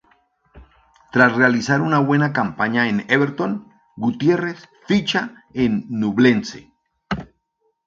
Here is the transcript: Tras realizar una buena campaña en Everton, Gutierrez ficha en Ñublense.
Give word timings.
Tras 1.11 1.35
realizar 1.35 1.79
una 1.81 1.99
buena 1.99 2.33
campaña 2.33 2.89
en 2.89 3.05
Everton, 3.07 3.71
Gutierrez 3.95 4.67
ficha 4.87 5.45
en 5.53 5.85
Ñublense. 5.89 6.73